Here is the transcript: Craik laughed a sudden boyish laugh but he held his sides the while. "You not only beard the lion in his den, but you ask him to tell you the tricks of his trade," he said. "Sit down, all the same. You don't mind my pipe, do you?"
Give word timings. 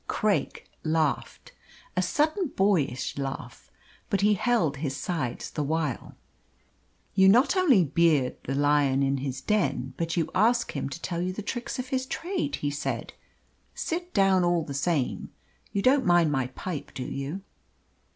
Craik 0.07 0.67
laughed 0.83 1.51
a 1.95 2.01
sudden 2.01 2.47
boyish 2.55 3.19
laugh 3.19 3.69
but 4.09 4.21
he 4.21 4.33
held 4.33 4.77
his 4.77 4.97
sides 4.97 5.51
the 5.51 5.61
while. 5.61 6.15
"You 7.13 7.29
not 7.29 7.55
only 7.55 7.83
beard 7.83 8.35
the 8.45 8.55
lion 8.55 9.03
in 9.03 9.17
his 9.17 9.41
den, 9.41 9.93
but 9.97 10.17
you 10.17 10.31
ask 10.33 10.71
him 10.71 10.89
to 10.89 10.99
tell 11.03 11.21
you 11.21 11.31
the 11.31 11.43
tricks 11.43 11.77
of 11.77 11.89
his 11.89 12.07
trade," 12.07 12.55
he 12.55 12.71
said. 12.71 13.13
"Sit 13.75 14.11
down, 14.11 14.43
all 14.43 14.63
the 14.63 14.73
same. 14.73 15.29
You 15.71 15.83
don't 15.83 16.03
mind 16.03 16.31
my 16.31 16.47
pipe, 16.47 16.91
do 16.95 17.03
you?" 17.05 17.43